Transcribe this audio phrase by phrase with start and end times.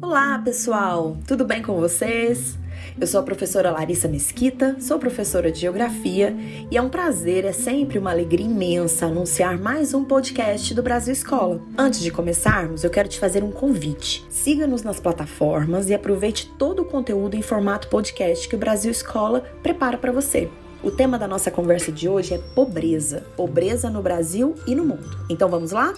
[0.00, 1.16] Olá, pessoal!
[1.26, 2.58] Tudo bem com vocês?
[2.98, 6.34] Eu sou a professora Larissa Mesquita, sou professora de Geografia
[6.70, 11.12] e é um prazer, é sempre uma alegria imensa anunciar mais um podcast do Brasil
[11.12, 11.60] Escola.
[11.76, 14.24] Antes de começarmos, eu quero te fazer um convite.
[14.30, 19.40] Siga-nos nas plataformas e aproveite todo o conteúdo em formato podcast que o Brasil Escola
[19.62, 20.48] prepara para você.
[20.82, 23.24] O tema da nossa conversa de hoje é pobreza.
[23.36, 25.08] Pobreza no Brasil e no mundo.
[25.28, 25.94] Então vamos lá?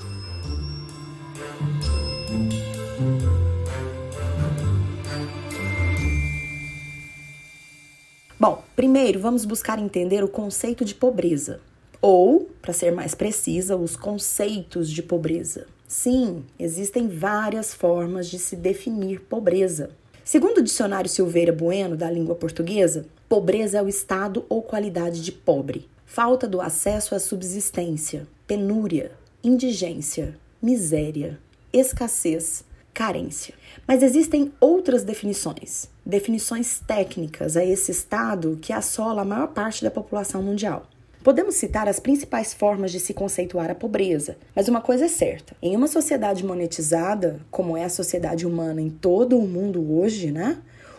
[8.40, 11.60] Bom, primeiro vamos buscar entender o conceito de pobreza,
[12.00, 15.66] ou, para ser mais precisa, os conceitos de pobreza.
[15.88, 19.90] Sim, existem várias formas de se definir pobreza.
[20.24, 25.30] Segundo o dicionário Silveira Bueno da língua portuguesa, pobreza é o estado ou qualidade de
[25.30, 29.12] pobre, falta do acesso à subsistência, penúria,
[29.44, 31.38] indigência, miséria,
[31.72, 33.54] escassez, carência.
[33.86, 39.90] Mas existem outras definições, definições técnicas a esse estado que assola a maior parte da
[39.90, 40.86] população mundial.
[41.22, 45.54] Podemos citar as principais formas de se conceituar a pobreza, mas uma coisa é certa:
[45.60, 50.58] em uma sociedade monetizada, como é a sociedade humana em todo o mundo hoje, né?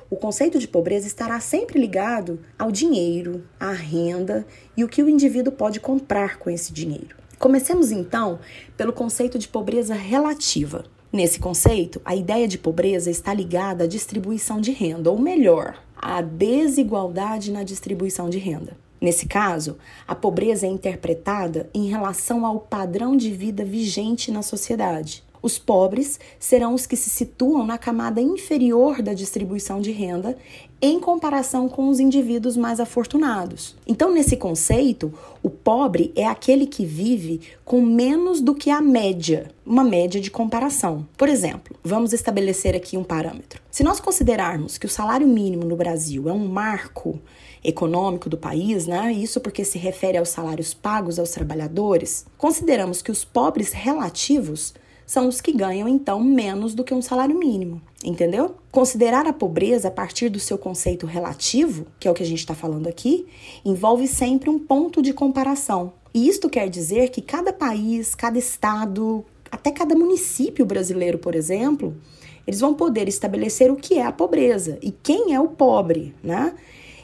[0.10, 5.10] O conceito de pobreza estará sempre ligado ao dinheiro, à renda e o que o
[5.10, 7.16] indivíduo pode comprar com esse dinheiro.
[7.38, 8.40] Comecemos então
[8.76, 10.84] pelo conceito de pobreza relativa.
[11.14, 16.22] Nesse conceito, a ideia de pobreza está ligada à distribuição de renda, ou melhor, à
[16.22, 18.76] desigualdade na distribuição de renda.
[19.00, 25.23] Nesse caso, a pobreza é interpretada em relação ao padrão de vida vigente na sociedade.
[25.42, 30.38] Os pobres serão os que se situam na camada inferior da distribuição de renda
[30.82, 33.76] em comparação com os indivíduos mais afortunados.
[33.86, 39.52] Então, nesse conceito, o pobre é aquele que vive com menos do que a média,
[39.66, 41.06] uma média de comparação.
[41.17, 43.62] Por exemplo, vamos estabelecer aqui um parâmetro.
[43.70, 47.20] Se nós considerarmos que o salário mínimo no Brasil é um marco
[47.64, 49.11] econômico do país, né?
[49.11, 54.73] Isso porque se refere aos salários pagos aos trabalhadores, consideramos que os pobres relativos
[55.09, 58.53] são os que ganham então menos do que um salário mínimo, entendeu?
[58.71, 62.37] Considerar a pobreza a partir do seu conceito relativo, que é o que a gente
[62.37, 63.25] está falando aqui,
[63.65, 65.93] envolve sempre um ponto de comparação.
[66.14, 71.97] E isto quer dizer que cada país, cada estado, até cada município brasileiro, por exemplo,
[72.45, 76.53] eles vão poder estabelecer o que é a pobreza e quem é o pobre, né?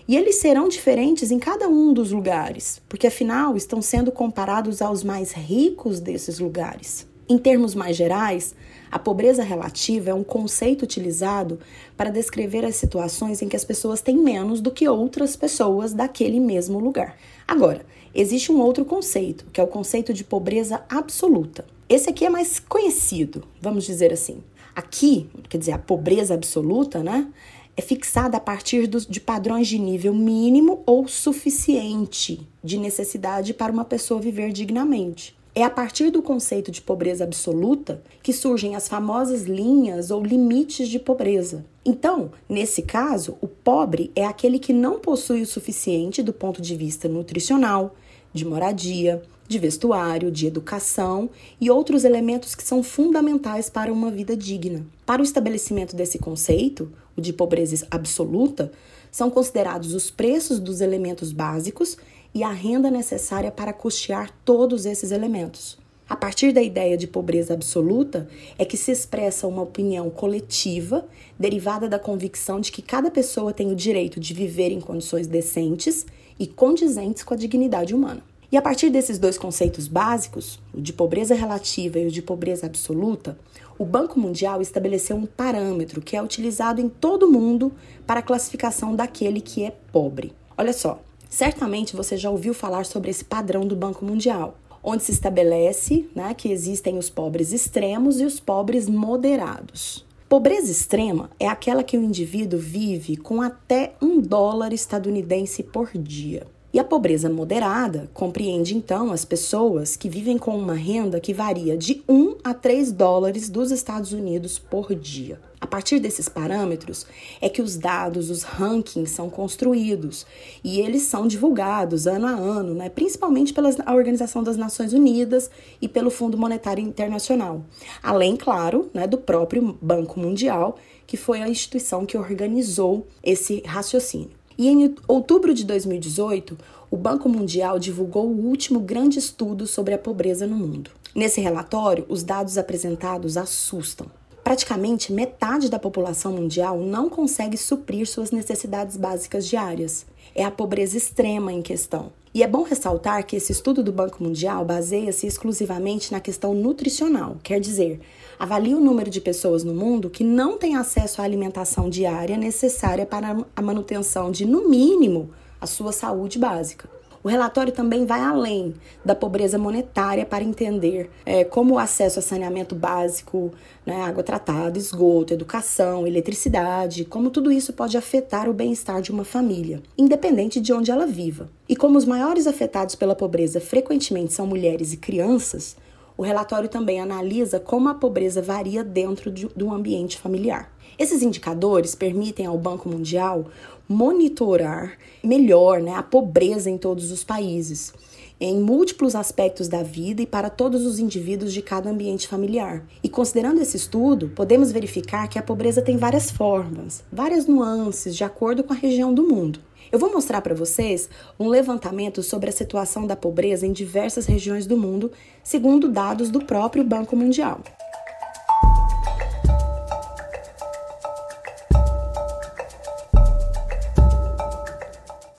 [0.07, 5.03] E eles serão diferentes em cada um dos lugares, porque afinal estão sendo comparados aos
[5.03, 7.07] mais ricos desses lugares.
[7.27, 8.53] Em termos mais gerais,
[8.91, 11.59] a pobreza relativa é um conceito utilizado
[11.97, 16.39] para descrever as situações em que as pessoas têm menos do que outras pessoas daquele
[16.39, 17.17] mesmo lugar.
[17.47, 17.83] Agora,
[18.13, 21.65] existe um outro conceito, que é o conceito de pobreza absoluta.
[21.89, 24.43] Esse aqui é mais conhecido, vamos dizer assim.
[24.75, 27.27] Aqui, quer dizer, a pobreza absoluta, né?
[27.75, 33.83] É fixada a partir de padrões de nível mínimo ou suficiente de necessidade para uma
[33.83, 35.35] pessoa viver dignamente.
[35.57, 40.89] É a partir do conceito de pobreza absoluta que surgem as famosas linhas ou limites
[40.89, 41.65] de pobreza.
[41.85, 46.75] Então, nesse caso, o pobre é aquele que não possui o suficiente do ponto de
[46.75, 47.95] vista nutricional,
[48.33, 51.29] de moradia, de vestuário, de educação
[51.61, 54.85] e outros elementos que são fundamentais para uma vida digna.
[55.05, 58.73] Para o estabelecimento desse conceito, o de pobreza absoluta,
[59.09, 61.95] são considerados os preços dos elementos básicos
[62.35, 65.77] e a renda necessária para custear todos esses elementos.
[66.07, 68.27] A partir da ideia de pobreza absoluta
[68.59, 71.07] é que se expressa uma opinião coletiva
[71.39, 76.05] derivada da convicção de que cada pessoa tem o direito de viver em condições decentes
[76.37, 78.21] e condizentes com a dignidade humana.
[78.51, 82.67] E a partir desses dois conceitos básicos, o de pobreza relativa e o de pobreza
[82.67, 83.37] absoluta,
[83.79, 87.73] o Banco Mundial estabeleceu um parâmetro que é utilizado em todo o mundo
[88.05, 90.33] para a classificação daquele que é pobre.
[90.57, 91.01] Olha só,
[91.35, 96.33] Certamente você já ouviu falar sobre esse padrão do Banco Mundial, onde se estabelece né,
[96.33, 100.05] que existem os pobres extremos e os pobres moderados.
[100.29, 106.47] Pobreza extrema é aquela que o indivíduo vive com até um dólar estadunidense por dia.
[106.75, 111.77] E a pobreza moderada compreende então as pessoas que vivem com uma renda que varia
[111.77, 115.39] de 1 a 3 dólares dos Estados Unidos por dia.
[115.61, 117.07] A partir desses parâmetros
[117.39, 120.25] é que os dados, os rankings são construídos
[120.61, 122.89] e eles são divulgados ano a ano, né?
[122.89, 125.49] principalmente pela Organização das Nações Unidas
[125.81, 127.63] e pelo Fundo Monetário Internacional.
[128.03, 130.77] Além, claro, né, do próprio Banco Mundial,
[131.07, 134.43] que foi a instituição que organizou esse raciocínio.
[134.57, 136.57] E em outubro de 2018,
[136.89, 140.91] o Banco Mundial divulgou o último grande estudo sobre a pobreza no mundo.
[141.13, 144.07] Nesse relatório, os dados apresentados assustam.
[144.43, 150.05] Praticamente metade da população mundial não consegue suprir suas necessidades básicas diárias.
[150.35, 152.11] É a pobreza extrema em questão.
[152.35, 157.37] E é bom ressaltar que esse estudo do Banco Mundial baseia-se exclusivamente na questão nutricional,
[157.41, 158.01] quer dizer,
[158.37, 163.05] avalia o número de pessoas no mundo que não têm acesso à alimentação diária necessária
[163.05, 165.29] para a manutenção de, no mínimo,
[165.61, 166.89] a sua saúde básica.
[167.25, 172.21] O relatório também vai além da pobreza monetária para entender é, como o acesso a
[172.21, 173.51] saneamento básico,
[173.83, 179.25] né, água tratada, esgoto, educação, eletricidade, como tudo isso pode afetar o bem-estar de uma
[179.25, 181.49] família, independente de onde ela viva.
[181.67, 185.75] E como os maiores afetados pela pobreza frequentemente são mulheres e crianças,
[186.17, 190.71] o relatório também analisa como a pobreza varia dentro de, do ambiente familiar.
[190.97, 193.45] Esses indicadores permitem ao Banco Mundial
[193.87, 197.93] monitorar melhor né, a pobreza em todos os países,
[198.39, 202.85] em múltiplos aspectos da vida e para todos os indivíduos de cada ambiente familiar.
[203.03, 208.23] E considerando esse estudo, podemos verificar que a pobreza tem várias formas, várias nuances de
[208.23, 209.59] acordo com a região do mundo.
[209.95, 211.09] Eu vou mostrar para vocês
[211.39, 215.09] um levantamento sobre a situação da pobreza em diversas regiões do mundo,
[215.41, 217.61] segundo dados do próprio Banco Mundial.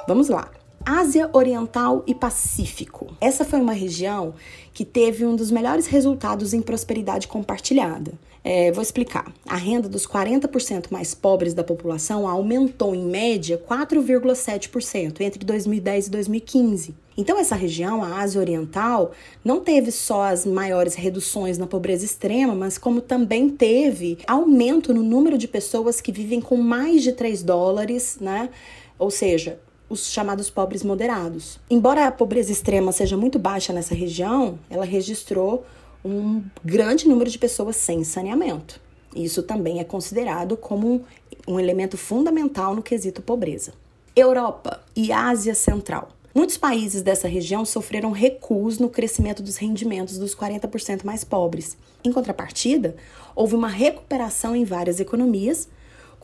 [0.09, 0.56] Vamos lá.
[0.89, 3.09] Ásia Oriental e Pacífico.
[3.21, 4.35] Essa foi uma região
[4.73, 8.13] que teve um dos melhores resultados em prosperidade compartilhada.
[8.45, 9.33] É, vou explicar.
[9.49, 16.11] A renda dos 40% mais pobres da população aumentou em média 4,7% entre 2010 e
[16.13, 16.95] 2015.
[17.17, 19.11] Então, essa região, a Ásia Oriental,
[19.45, 25.03] não teve só as maiores reduções na pobreza extrema, mas como também teve aumento no
[25.03, 28.51] número de pessoas que vivem com mais de 3 dólares, né?
[28.99, 31.59] Ou seja, os chamados pobres moderados.
[31.71, 35.65] Embora a pobreza extrema seja muito baixa nessa região, ela registrou
[36.05, 38.81] um grande número de pessoas sem saneamento.
[39.15, 41.05] Isso também é considerado como
[41.49, 43.73] um elemento fundamental no quesito pobreza.
[44.15, 46.09] Europa e Ásia Central.
[46.35, 51.79] Muitos países dessa região sofreram recuos no crescimento dos rendimentos dos 40% mais pobres.
[52.05, 52.95] Em contrapartida,
[53.35, 55.67] houve uma recuperação em várias economias,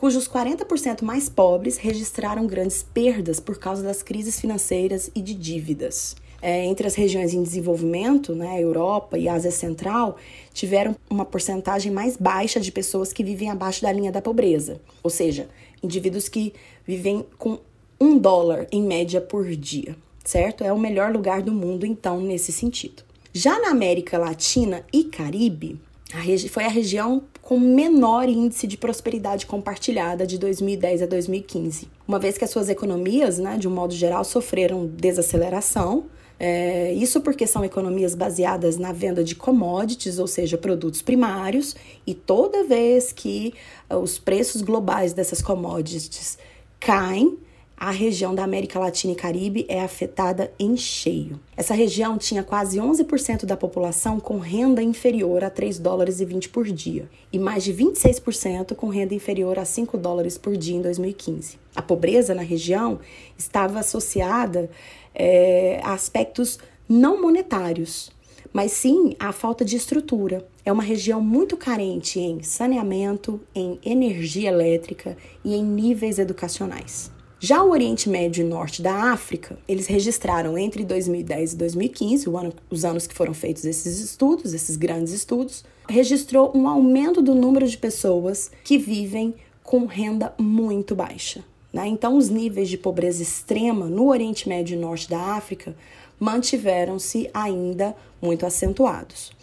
[0.03, 6.13] cujos 40% mais pobres registraram grandes perdas por causa das crises financeiras e de dívidas.
[6.41, 10.17] É, entre as regiões em desenvolvimento, né, Europa e Ásia Central,
[10.53, 15.09] tiveram uma porcentagem mais baixa de pessoas que vivem abaixo da linha da pobreza, ou
[15.09, 15.47] seja,
[15.81, 16.53] indivíduos que
[16.85, 17.59] vivem com
[17.97, 19.95] um dólar em média por dia,
[20.25, 20.65] certo?
[20.65, 23.03] É o melhor lugar do mundo, então, nesse sentido.
[23.31, 25.79] Já na América Latina e Caribe,
[26.13, 32.17] a foi a região com menor índice de prosperidade compartilhada de 2010 a 2015, uma
[32.17, 36.05] vez que as suas economias, né, de um modo geral, sofreram desaceleração.
[36.39, 41.75] É, isso porque são economias baseadas na venda de commodities, ou seja, produtos primários,
[42.07, 43.53] e toda vez que
[43.89, 46.37] os preços globais dessas commodities
[46.79, 47.37] caem,
[47.77, 51.39] a região da América Latina e Caribe é afetada em cheio.
[51.57, 56.49] Essa região tinha quase 11% da população com renda inferior a 3 dólares e 20
[56.49, 60.81] por dia e mais de 26% com renda inferior a 5 dólares por dia em
[60.81, 61.57] 2015.
[61.75, 62.99] A pobreza na região
[63.37, 64.69] estava associada
[65.13, 68.11] é, a aspectos não monetários,
[68.51, 70.47] mas sim à falta de estrutura.
[70.63, 77.12] É uma região muito carente em saneamento, em energia elétrica e em níveis educacionais.
[77.45, 82.53] Já o Oriente Médio e Norte da África, eles registraram entre 2010 e 2015, ano,
[82.69, 87.67] os anos que foram feitos esses estudos, esses grandes estudos, registrou um aumento do número
[87.67, 91.43] de pessoas que vivem com renda muito baixa.
[91.73, 91.85] Né?
[91.85, 95.75] Então, os níveis de pobreza extrema no Oriente Médio e Norte da África
[96.17, 99.33] mantiveram-se ainda muito acentuados.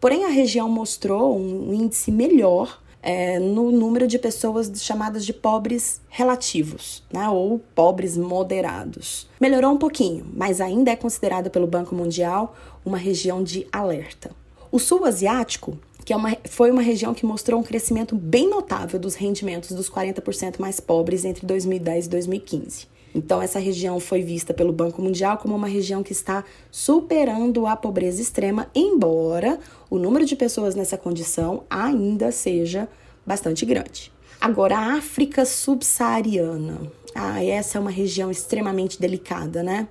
[0.00, 6.00] Porém, a região mostrou um índice melhor é, no número de pessoas chamadas de pobres
[6.08, 9.28] relativos, né, ou pobres moderados.
[9.40, 12.54] Melhorou um pouquinho, mas ainda é considerada pelo Banco Mundial
[12.84, 14.30] uma região de alerta.
[14.70, 18.98] O sul asiático, que é uma, foi uma região que mostrou um crescimento bem notável
[18.98, 22.86] dos rendimentos dos 40% mais pobres entre 2010 e 2015.
[23.14, 27.76] Então, essa região foi vista pelo Banco Mundial como uma região que está superando a
[27.76, 32.88] pobreza extrema, embora o número de pessoas nessa condição ainda seja
[33.26, 34.12] bastante grande.
[34.40, 36.80] Agora, a África subsaariana.
[37.14, 39.88] Ah, essa é uma região extremamente delicada, né?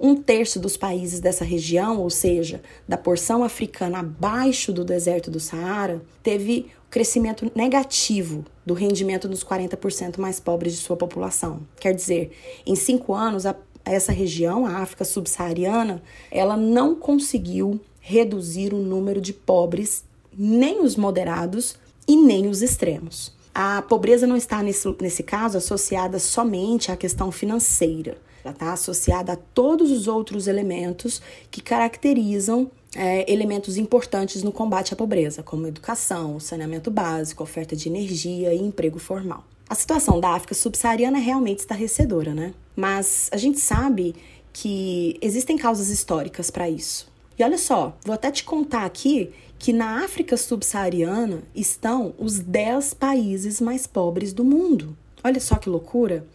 [0.00, 5.38] Um terço dos países dessa região, ou seja, da porção africana abaixo do deserto do
[5.38, 11.60] Saara, teve crescimento negativo do rendimento dos 40% mais pobres de sua população.
[11.78, 12.32] Quer dizer,
[12.66, 13.54] em cinco anos, a,
[13.84, 20.04] essa região, a África subsaariana, ela não conseguiu reduzir o número de pobres,
[20.36, 23.32] nem os moderados e nem os extremos.
[23.54, 28.18] A pobreza não está, nesse, nesse caso, associada somente à questão financeira.
[28.44, 34.92] Ela está associada a todos os outros elementos que caracterizam é, elementos importantes no combate
[34.92, 39.44] à pobreza, como educação, saneamento básico, oferta de energia e emprego formal.
[39.68, 42.54] A situação da África subsaariana é realmente estarrecedora, né?
[42.76, 44.14] Mas a gente sabe
[44.52, 47.12] que existem causas históricas para isso.
[47.38, 52.94] E olha só, vou até te contar aqui que na África subsaariana estão os 10
[52.94, 54.96] países mais pobres do mundo.
[55.22, 56.26] Olha só que loucura!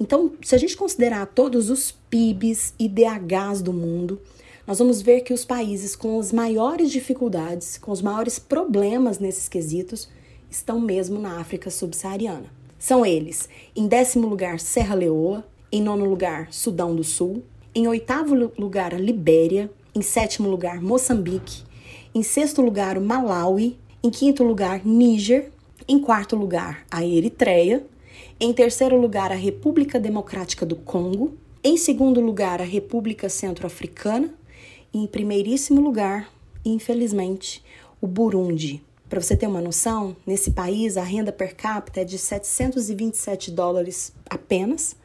[0.00, 4.20] Então, se a gente considerar todos os PIBs e DHs do mundo,
[4.66, 9.48] nós vamos ver que os países com as maiores dificuldades, com os maiores problemas nesses
[9.48, 10.08] quesitos,
[10.50, 12.50] estão mesmo na África subsaariana.
[12.76, 17.44] São eles, em décimo lugar, Serra Leoa, em nono lugar, Sudão do Sul,
[17.74, 21.62] em oitavo lugar, Libéria, em sétimo lugar, Moçambique,
[22.12, 25.50] em sexto lugar, Malawi, em quinto lugar, Níger,
[25.86, 27.86] em quarto lugar, a Eritreia,
[28.40, 34.34] em terceiro lugar, a República Democrática do Congo, em segundo lugar, a República Centro-Africana
[34.96, 36.32] em primeiríssimo lugar,
[36.64, 37.62] infelizmente,
[38.00, 38.82] o Burundi.
[39.08, 44.12] Para você ter uma noção, nesse país a renda per capita é de 727 dólares
[44.28, 44.96] apenas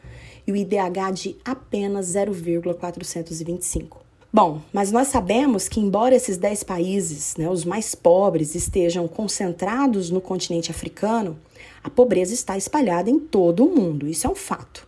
[0.48, 4.01] e o IDH de apenas 0,425.
[4.33, 10.10] Bom, mas nós sabemos que, embora esses 10 países, né, os mais pobres, estejam concentrados
[10.10, 11.38] no continente africano,
[11.83, 14.07] a pobreza está espalhada em todo o mundo.
[14.07, 14.88] Isso é um fato.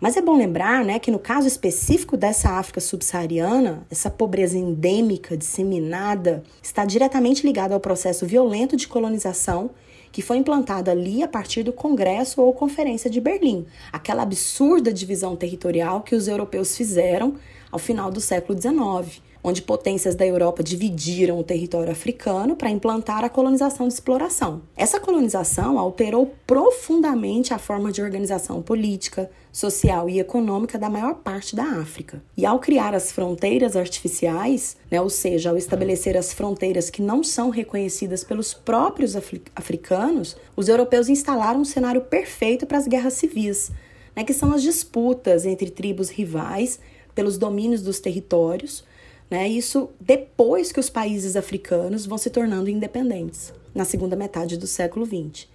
[0.00, 5.36] Mas é bom lembrar né, que, no caso específico dessa África subsaariana, essa pobreza endêmica,
[5.36, 9.70] disseminada, está diretamente ligada ao processo violento de colonização
[10.14, 15.34] que foi implantada ali a partir do Congresso ou Conferência de Berlim, aquela absurda divisão
[15.34, 17.34] territorial que os europeus fizeram
[17.72, 23.22] ao final do século XIX, onde potências da Europa dividiram o território africano para implantar
[23.22, 24.62] a colonização de exploração.
[24.74, 31.54] Essa colonização alterou profundamente a forma de organização política, social e econômica da maior parte
[31.54, 32.22] da África.
[32.34, 37.22] E ao criar as fronteiras artificiais, né, ou seja, ao estabelecer as fronteiras que não
[37.22, 39.14] são reconhecidas pelos próprios
[39.54, 43.70] africanos, os europeus instalaram um cenário perfeito para as guerras civis,
[44.16, 46.80] né, que são as disputas entre tribos rivais
[47.14, 48.84] pelos domínios dos territórios,
[49.30, 49.48] né?
[49.48, 55.06] Isso depois que os países africanos vão se tornando independentes, na segunda metade do século
[55.06, 55.48] XX.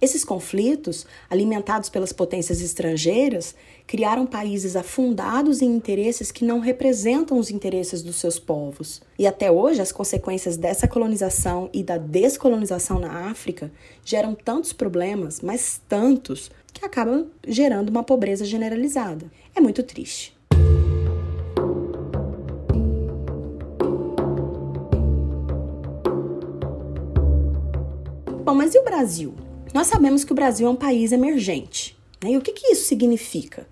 [0.00, 3.54] Esses conflitos, alimentados pelas potências estrangeiras,
[3.86, 9.00] criaram países afundados em interesses que não representam os interesses dos seus povos.
[9.18, 13.70] E até hoje, as consequências dessa colonização e da descolonização na África
[14.04, 19.30] geram tantos problemas, mas tantos, que acabam gerando uma pobreza generalizada.
[19.54, 20.35] É muito triste.
[28.46, 29.34] Bom, mas e o Brasil?
[29.74, 31.98] Nós sabemos que o Brasil é um país emergente.
[32.22, 32.30] Né?
[32.30, 33.66] E o que, que isso significa?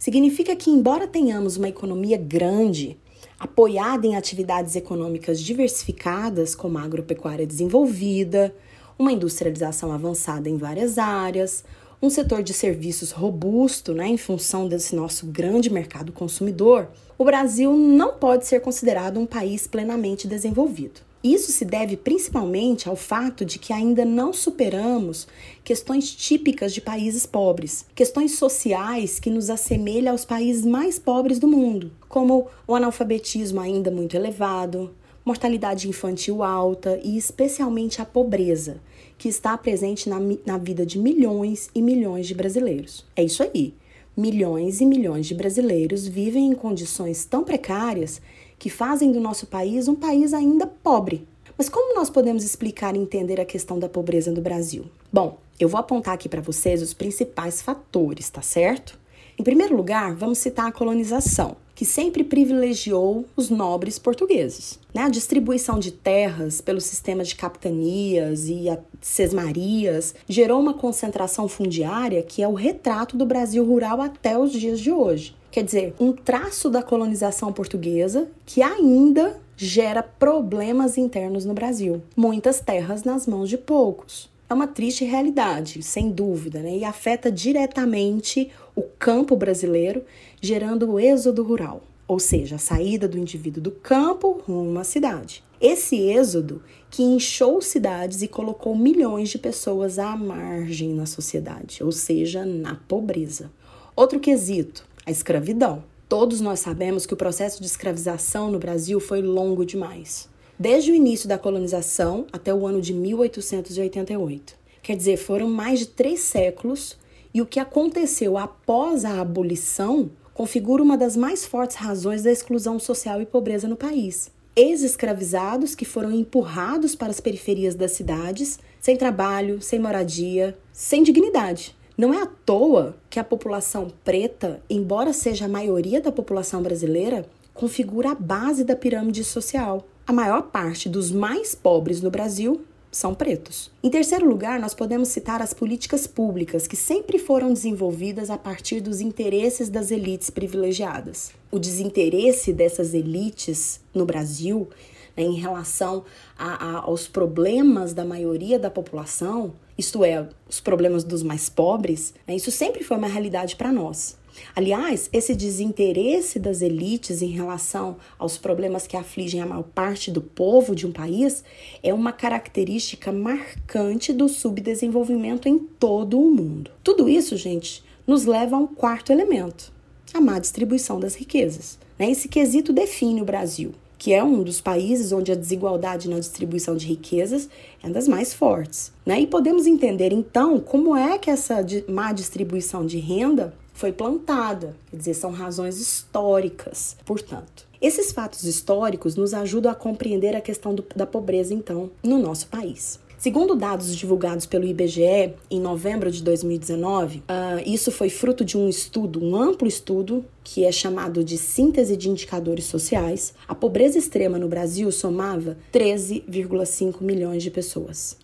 [0.00, 2.98] Significa que, embora tenhamos uma economia grande,
[3.38, 8.52] apoiada em atividades econômicas diversificadas, como a agropecuária desenvolvida,
[8.98, 11.62] uma industrialização avançada em várias áreas,
[12.02, 17.72] um setor de serviços robusto, né, em função desse nosso grande mercado consumidor, o Brasil
[17.76, 21.06] não pode ser considerado um país plenamente desenvolvido.
[21.26, 25.26] Isso se deve principalmente ao fato de que ainda não superamos
[25.64, 31.48] questões típicas de países pobres, questões sociais que nos assemelham aos países mais pobres do
[31.48, 38.80] mundo, como o analfabetismo ainda muito elevado, mortalidade infantil alta e especialmente a pobreza,
[39.18, 43.04] que está presente na, na vida de milhões e milhões de brasileiros.
[43.16, 43.74] É isso aí.
[44.16, 48.22] Milhões e milhões de brasileiros vivem em condições tão precárias
[48.58, 51.26] que fazem do nosso país um país ainda pobre.
[51.56, 54.84] Mas como nós podemos explicar e entender a questão da pobreza no Brasil?
[55.12, 58.98] Bom, eu vou apontar aqui para vocês os principais fatores, tá certo?
[59.38, 64.78] Em primeiro lugar, vamos citar a colonização, que sempre privilegiou os nobres portugueses.
[64.94, 65.02] Né?
[65.02, 68.64] A distribuição de terras pelo sistema de capitanias e
[69.00, 74.80] sesmarias gerou uma concentração fundiária que é o retrato do Brasil rural até os dias
[74.80, 75.36] de hoje.
[75.56, 82.02] Quer dizer, um traço da colonização portuguesa que ainda gera problemas internos no Brasil.
[82.14, 84.28] Muitas terras nas mãos de poucos.
[84.50, 86.76] É uma triste realidade, sem dúvida, né?
[86.76, 90.04] e afeta diretamente o campo brasileiro,
[90.42, 91.80] gerando o êxodo rural.
[92.06, 95.42] ou seja, a saída do indivíduo do campo rumo à cidade.
[95.58, 101.92] Esse êxodo que inchou cidades e colocou milhões de pessoas à margem na sociedade, ou
[101.92, 103.50] seja, na pobreza.
[103.96, 105.84] Outro quesito, a escravidão.
[106.08, 110.28] Todos nós sabemos que o processo de escravização no Brasil foi longo demais.
[110.58, 114.54] Desde o início da colonização até o ano de 1888.
[114.82, 116.96] Quer dizer, foram mais de três séculos
[117.32, 122.78] e o que aconteceu após a abolição configura uma das mais fortes razões da exclusão
[122.78, 124.30] social e pobreza no país.
[124.54, 131.75] Ex-escravizados que foram empurrados para as periferias das cidades, sem trabalho, sem moradia, sem dignidade.
[131.96, 137.24] Não é à toa que a população preta, embora seja a maioria da população brasileira,
[137.54, 139.86] configura a base da pirâmide social.
[140.06, 142.60] A maior parte dos mais pobres no Brasil
[142.92, 143.70] são pretos.
[143.82, 148.80] Em terceiro lugar, nós podemos citar as políticas públicas que sempre foram desenvolvidas a partir
[148.80, 151.32] dos interesses das elites privilegiadas.
[151.50, 154.68] O desinteresse dessas elites no Brasil
[155.16, 156.04] né, em relação
[156.38, 162.14] a, a, aos problemas da maioria da população, isto é, os problemas dos mais pobres,
[162.26, 164.16] né, isso sempre foi uma realidade para nós.
[164.54, 170.20] Aliás, esse desinteresse das elites em relação aos problemas que afligem a maior parte do
[170.20, 171.42] povo de um país
[171.82, 176.70] é uma característica marcante do subdesenvolvimento em todo o mundo.
[176.82, 179.72] Tudo isso, gente, nos leva a um quarto elemento:
[180.12, 181.78] a má distribuição das riquezas.
[181.98, 182.10] Né?
[182.10, 186.76] Esse quesito define o Brasil que é um dos países onde a desigualdade na distribuição
[186.76, 187.48] de riquezas
[187.82, 188.92] é das mais fortes.
[189.04, 189.20] Né?
[189.20, 194.96] E podemos entender então como é que essa má distribuição de renda foi plantada, quer
[194.96, 197.66] dizer, são razões históricas, portanto.
[197.80, 202.48] Esses fatos históricos nos ajudam a compreender a questão do, da pobreza, então, no nosso
[202.48, 202.98] país.
[203.18, 208.58] Segundo dados divulgados pelo IBGE em novembro de 2019, uh, ah, isso foi fruto de
[208.58, 213.32] um estudo, um amplo estudo, que é chamado de Síntese de Indicadores Sociais.
[213.48, 218.18] A pobreza extrema no Brasil somava 13,5 milhões de pessoas.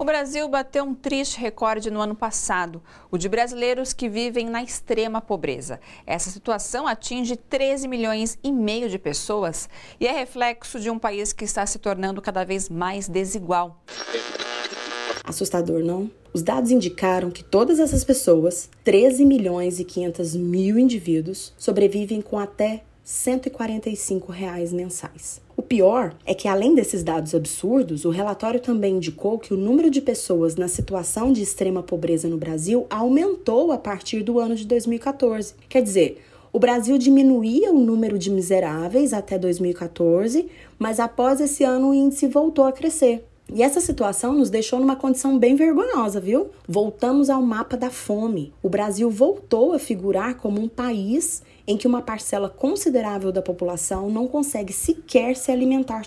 [0.00, 4.62] O Brasil bateu um triste recorde no ano passado, o de brasileiros que vivem na
[4.62, 5.78] extrema pobreza.
[6.06, 9.68] Essa situação atinge 13 milhões e meio de pessoas
[10.00, 13.84] e é reflexo de um país que está se tornando cada vez mais desigual.
[15.22, 16.10] Assustador, não?
[16.32, 22.38] Os dados indicaram que todas essas pessoas, 13 milhões e 500 mil indivíduos, sobrevivem com
[22.38, 25.42] até 145 reais mensais.
[25.60, 29.90] O pior é que, além desses dados absurdos, o relatório também indicou que o número
[29.90, 34.66] de pessoas na situação de extrema pobreza no Brasil aumentou a partir do ano de
[34.66, 35.52] 2014.
[35.68, 41.90] Quer dizer, o Brasil diminuía o número de miseráveis até 2014, mas após esse ano
[41.90, 43.22] o índice voltou a crescer.
[43.52, 46.50] E essa situação nos deixou numa condição bem vergonhosa, viu?
[46.68, 48.52] Voltamos ao mapa da fome.
[48.62, 54.10] O Brasil voltou a figurar como um país em que uma parcela considerável da população
[54.10, 56.02] não consegue sequer se alimentar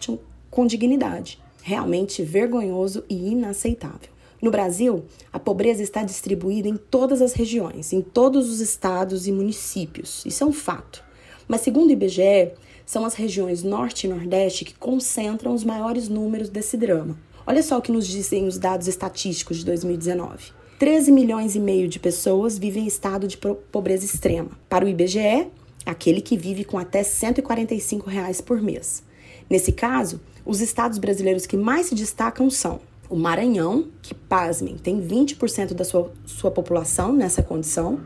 [0.52, 1.40] com dignidade.
[1.62, 4.10] Realmente vergonhoso e inaceitável.
[4.42, 9.32] No Brasil, a pobreza está distribuída em todas as regiões, em todos os estados e
[9.32, 10.26] municípios.
[10.26, 11.02] Isso é um fato.
[11.48, 12.52] Mas, segundo o IBGE,
[12.86, 17.18] são as regiões Norte e Nordeste que concentram os maiores números desse drama.
[17.48, 20.52] Olha só o que nos dizem os dados estatísticos de 2019.
[20.80, 24.52] 13 milhões e meio de pessoas vivem em estado de pobreza extrema.
[24.68, 25.48] Para o IBGE,
[25.86, 29.04] aquele que vive com até 145 reais por mês.
[29.50, 35.00] Nesse caso, os estados brasileiros que mais se destacam são o Maranhão, que, pasmem, tem
[35.00, 38.00] 20% da sua, sua população nessa condição,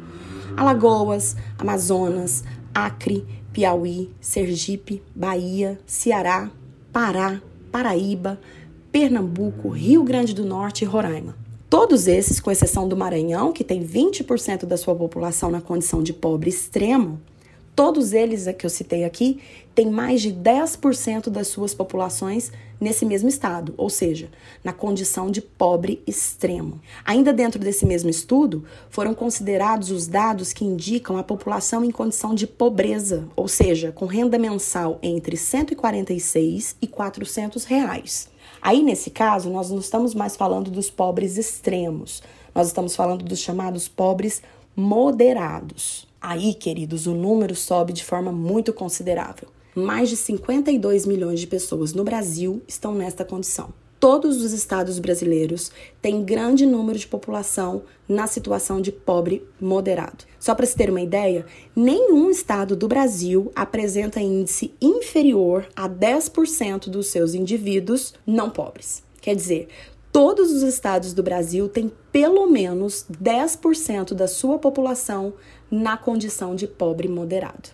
[0.55, 6.51] Alagoas, Amazonas, Acre, Piauí, Sergipe, Bahia, Ceará,
[6.91, 8.39] Pará, Paraíba,
[8.91, 11.46] Pernambuco, Rio Grande do Norte e Roraima.
[11.69, 16.13] Todos esses, com exceção do Maranhão, que tem 20% da sua população na condição de
[16.13, 17.19] pobre extremo,
[17.75, 19.41] todos eles que eu citei aqui
[19.75, 24.29] têm mais de 10% das suas populações nesse mesmo estado, ou seja,
[24.63, 26.79] na condição de pobre extremo.
[27.03, 32.33] Ainda dentro desse mesmo estudo, foram considerados os dados que indicam a população em condição
[32.33, 38.36] de pobreza, ou seja, com renda mensal entre 146 e 400 reais.
[38.67, 42.21] Aí, nesse caso, nós não estamos mais falando dos pobres extremos,
[42.53, 44.41] nós estamos falando dos chamados pobres
[44.75, 46.05] moderados.
[46.19, 49.47] Aí, queridos, o número sobe de forma muito considerável.
[49.73, 55.71] Mais de 52 milhões de pessoas no Brasil estão nesta condição todos os estados brasileiros
[56.01, 60.25] têm grande número de população na situação de pobre moderado.
[60.39, 66.89] Só para se ter uma ideia, nenhum estado do Brasil apresenta índice inferior a 10%
[66.89, 69.03] dos seus indivíduos não pobres.
[69.21, 69.67] Quer dizer,
[70.11, 75.33] todos os estados do Brasil têm pelo menos 10% da sua população
[75.69, 77.69] na condição de pobre moderado.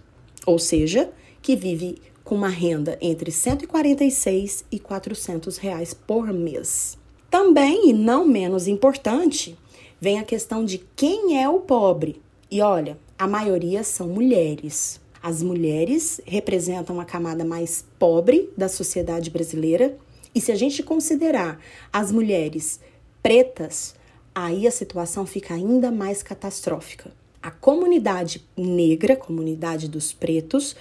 [0.45, 1.09] ou seja,
[1.41, 6.97] que vive com uma renda entre 146 e 400 reais por mês.
[7.29, 9.57] Também, e não menos importante,
[9.99, 12.21] vem a questão de quem é o pobre.
[12.49, 15.01] E olha, a maioria são mulheres.
[15.21, 19.97] As mulheres representam a camada mais pobre da sociedade brasileira.
[20.36, 21.59] E se a gente considerar
[21.91, 22.79] as mulheres
[23.21, 23.95] pretas,
[24.36, 27.12] aí a situação fica ainda mais catastrófica.
[27.41, 30.75] A comunidade negra, comunidade dos pretos,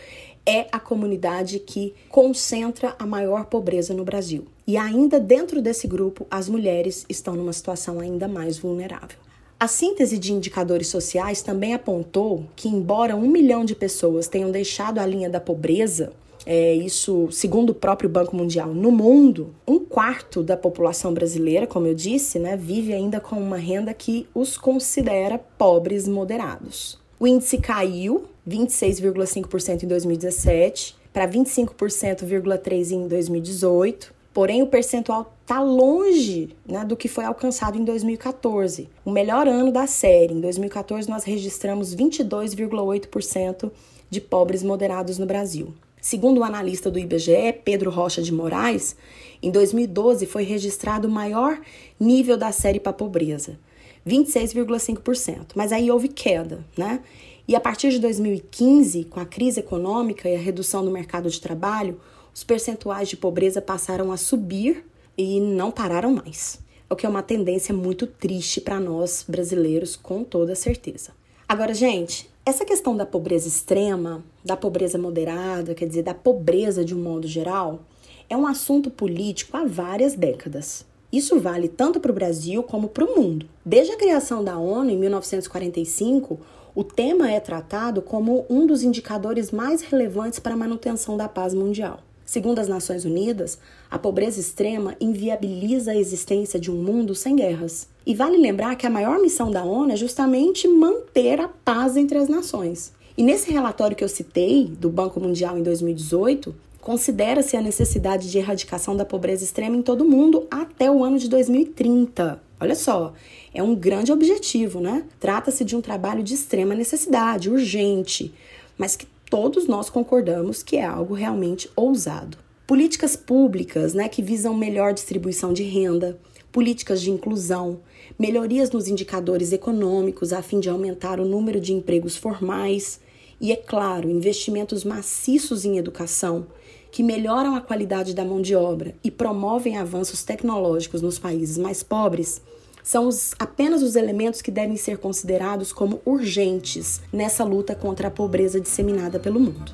[0.46, 4.46] é a comunidade que concentra a maior pobreza no Brasil.
[4.66, 9.18] E ainda dentro desse grupo, as mulheres estão numa situação ainda mais vulnerável.
[9.58, 14.98] A síntese de indicadores sociais também apontou que, embora um milhão de pessoas tenham deixado
[14.98, 16.12] a linha da pobreza,
[16.44, 21.86] é, isso segundo o próprio Banco Mundial, no mundo, um quarto da população brasileira, como
[21.86, 27.01] eu disse, né, vive ainda com uma renda que os considera pobres moderados.
[27.22, 34.12] O índice caiu 26,5% em 2017 para 25,3% em 2018.
[34.34, 39.70] Porém, o percentual está longe né, do que foi alcançado em 2014, o melhor ano
[39.70, 40.34] da série.
[40.34, 43.70] Em 2014, nós registramos 22,8%
[44.10, 45.72] de pobres moderados no Brasil.
[46.00, 48.96] Segundo o analista do IBGE, Pedro Rocha de Moraes,
[49.40, 51.60] em 2012 foi registrado o maior
[52.00, 53.60] nível da série para pobreza,
[54.06, 55.52] 26,5%.
[55.54, 57.00] Mas aí houve queda, né?
[57.46, 61.40] E a partir de 2015, com a crise econômica e a redução do mercado de
[61.40, 62.00] trabalho,
[62.34, 64.84] os percentuais de pobreza passaram a subir
[65.18, 66.60] e não pararam mais.
[66.88, 71.10] O que é uma tendência muito triste para nós brasileiros, com toda certeza.
[71.48, 76.94] Agora, gente, essa questão da pobreza extrema, da pobreza moderada, quer dizer, da pobreza de
[76.94, 77.80] um modo geral,
[78.28, 80.86] é um assunto político há várias décadas.
[81.12, 83.46] Isso vale tanto para o Brasil como para o mundo.
[83.64, 86.40] Desde a criação da ONU em 1945,
[86.74, 91.52] o tema é tratado como um dos indicadores mais relevantes para a manutenção da paz
[91.52, 92.00] mundial.
[92.24, 93.58] Segundo as Nações Unidas,
[93.90, 97.88] a pobreza extrema inviabiliza a existência de um mundo sem guerras.
[98.06, 102.16] E vale lembrar que a maior missão da ONU é justamente manter a paz entre
[102.16, 102.90] as nações.
[103.18, 108.38] E nesse relatório que eu citei, do Banco Mundial em 2018, considera-se a necessidade de
[108.38, 112.42] erradicação da pobreza extrema em todo o mundo até o ano de 2030.
[112.60, 113.14] Olha só,
[113.54, 115.04] é um grande objetivo, né?
[115.20, 118.34] Trata-se de um trabalho de extrema necessidade, urgente,
[118.76, 122.36] mas que todos nós concordamos que é algo realmente ousado.
[122.66, 126.18] Políticas públicas né, que visam melhor distribuição de renda,
[126.50, 127.78] políticas de inclusão,
[128.18, 133.00] melhorias nos indicadores econômicos a fim de aumentar o número de empregos formais
[133.40, 136.46] e, é claro, investimentos maciços em educação
[136.92, 141.82] que melhoram a qualidade da mão de obra e promovem avanços tecnológicos nos países mais
[141.82, 142.42] pobres
[142.84, 148.10] são os, apenas os elementos que devem ser considerados como urgentes nessa luta contra a
[148.10, 149.72] pobreza disseminada pelo mundo.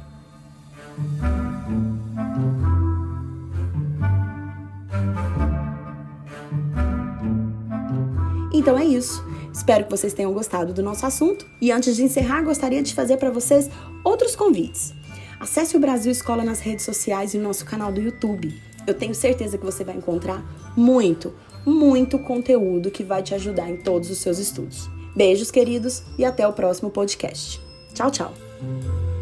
[8.54, 9.24] Então é isso.
[9.52, 11.44] Espero que vocês tenham gostado do nosso assunto.
[11.60, 13.68] E antes de encerrar, gostaria de fazer para vocês
[14.04, 14.97] outros convites.
[15.40, 18.60] Acesse o Brasil Escola nas redes sociais e no nosso canal do YouTube.
[18.86, 20.42] Eu tenho certeza que você vai encontrar
[20.76, 24.88] muito, muito conteúdo que vai te ajudar em todos os seus estudos.
[25.14, 27.60] Beijos, queridos, e até o próximo podcast.
[27.92, 29.17] Tchau, tchau!